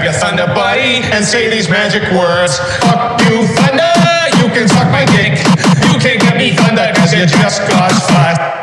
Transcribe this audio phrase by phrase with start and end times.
[0.00, 2.58] grab your thunder buddy and say these magic words.
[2.80, 3.92] Fuck you, thunder,
[4.38, 5.38] you can suck my dick.
[5.84, 8.59] You can't get me thunder, cause you just got fucked.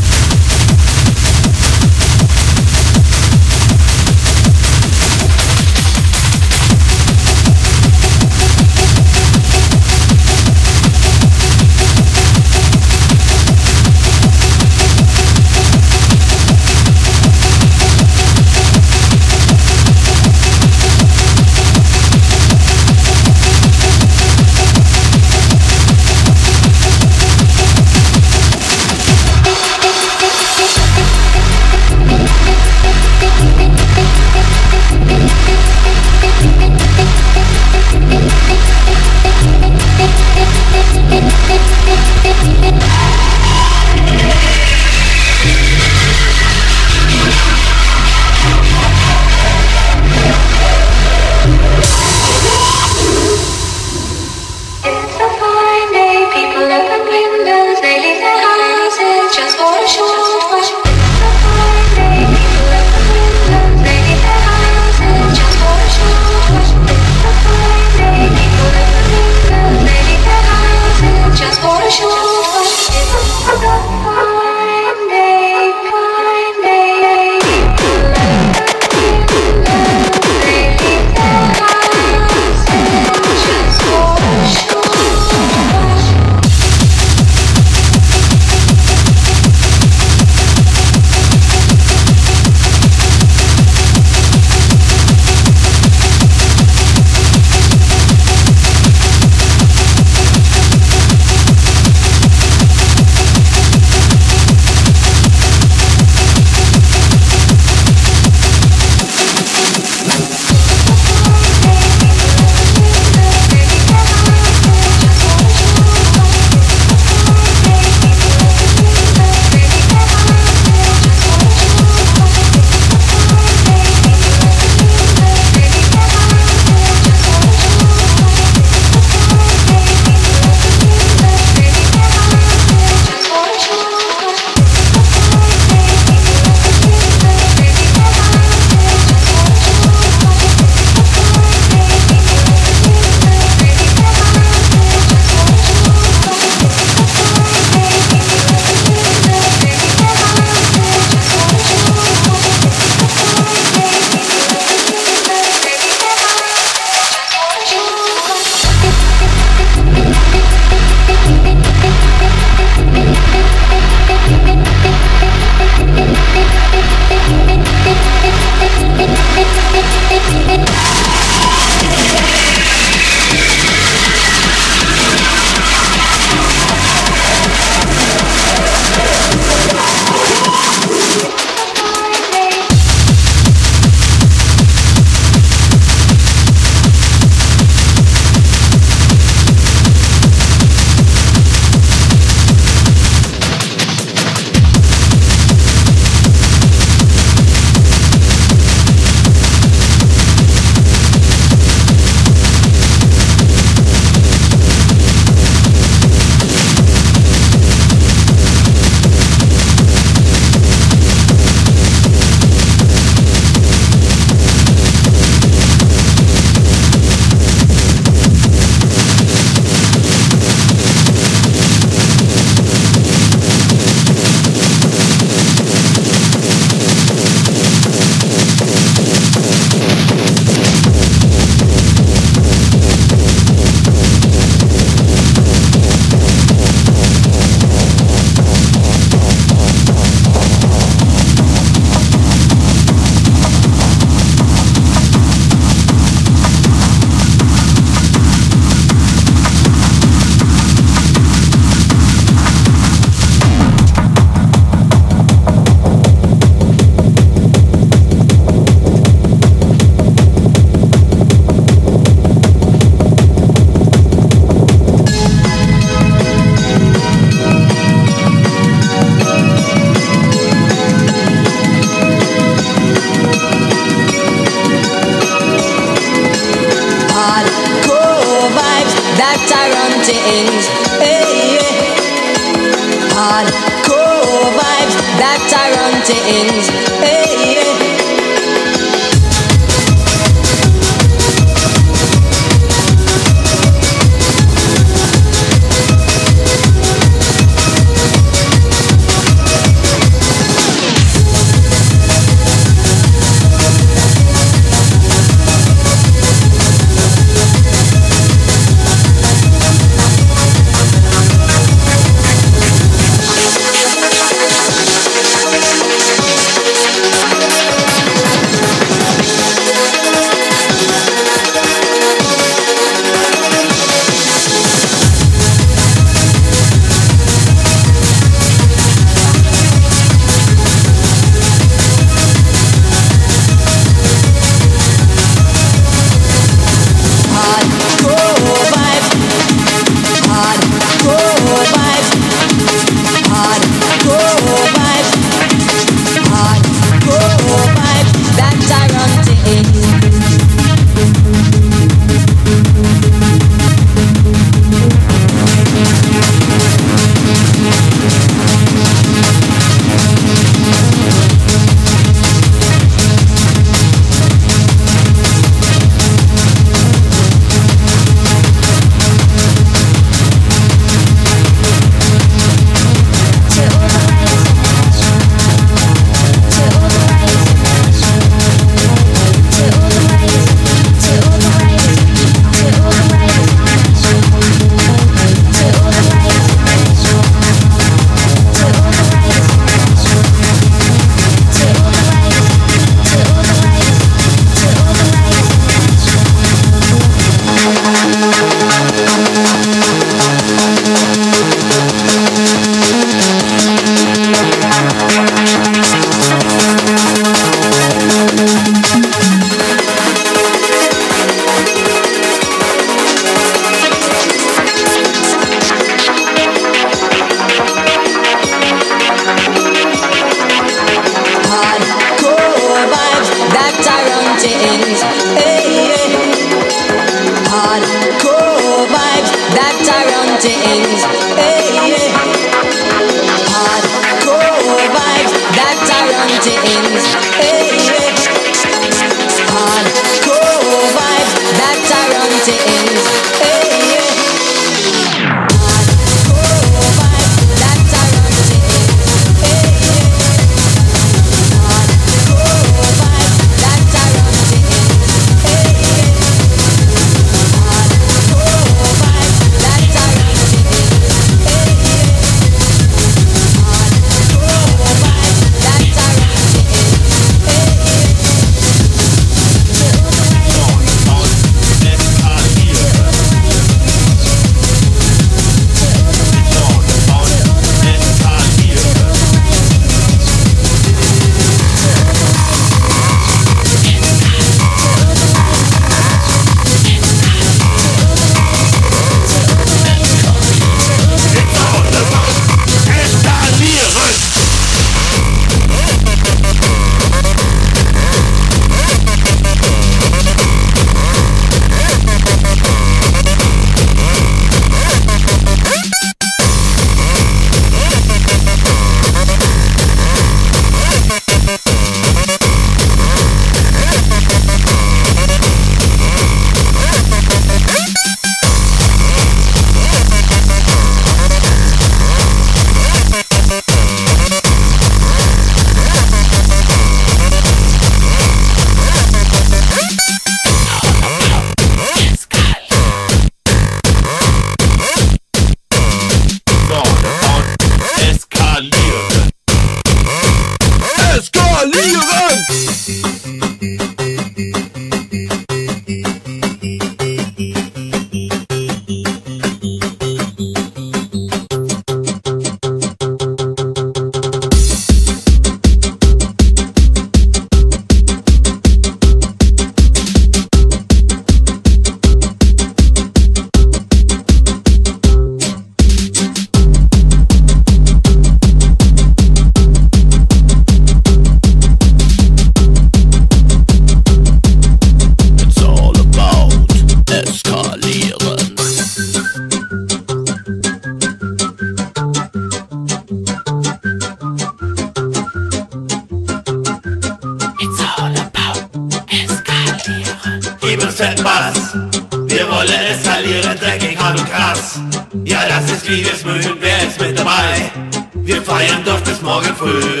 [595.12, 597.70] Ja, das ist Liebesmühen, wer ist mit dabei?
[598.14, 600.00] Wir feiern doch bis morgen früh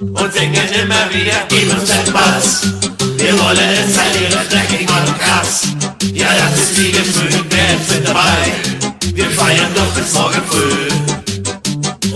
[0.00, 2.62] und singen immer wieder, gib uns den Bass.
[3.16, 5.62] Wir wollen es verlieren, dreckig, mal und krass.
[6.14, 8.52] Ja, das ist Liebesmühen, wer ist mit dabei?
[9.14, 10.88] Wir feiern doch bis morgen früh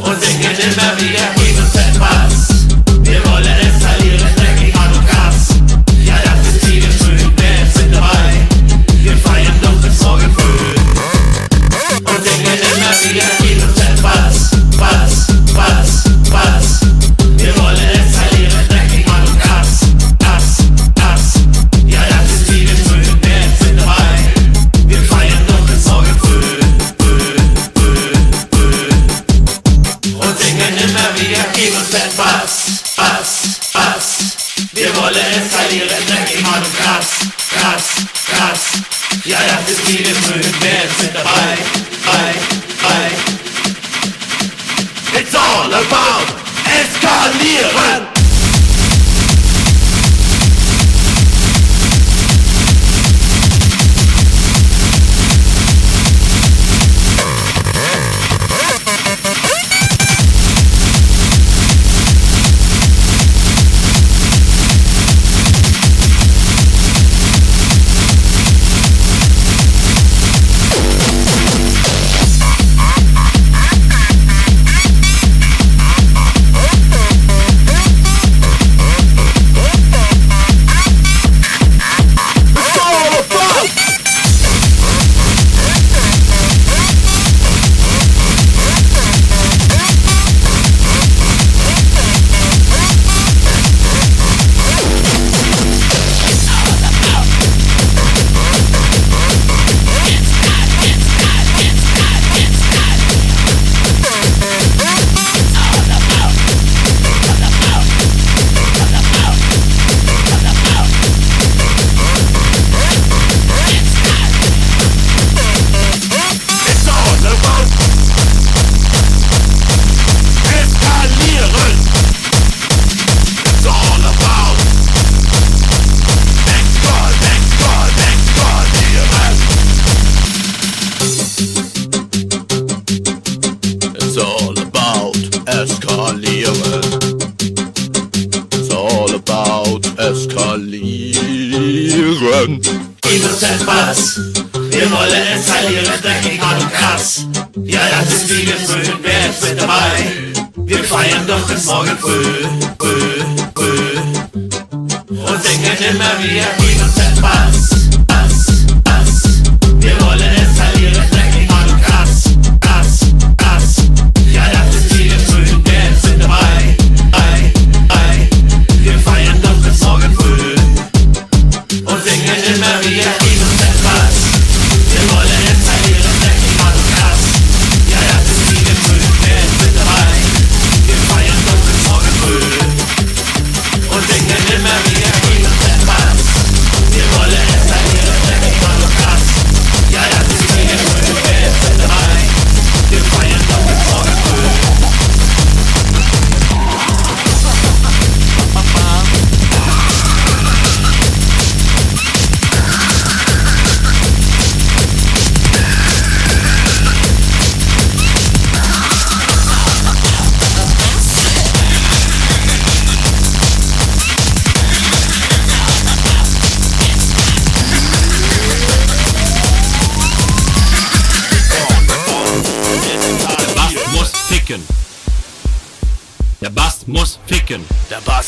[0.00, 1.41] und singen immer wieder,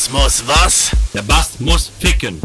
[0.05, 0.91] Bass muss was?
[1.15, 2.39] Der Bass muss ficken.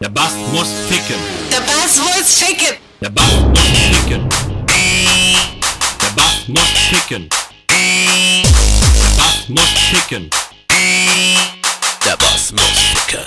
[0.00, 1.16] Der Bass muss ficken.
[1.50, 2.76] Der Bass muss ficken.
[3.00, 4.28] Der Bass muss ficken.
[6.00, 7.28] Der Bass muss ficken.
[7.66, 7.74] Der
[9.16, 10.30] Bass muss ficken.
[12.06, 13.26] Der Bass muss ficken.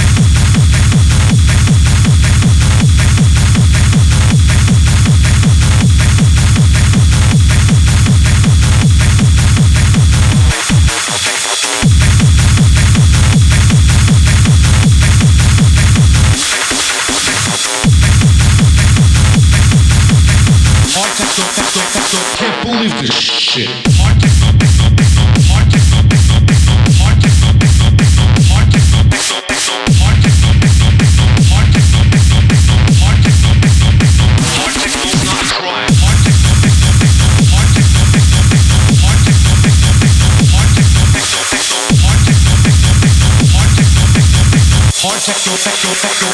[23.53, 23.91] Techno.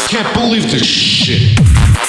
[0.07, 2.06] Can't believe this shit.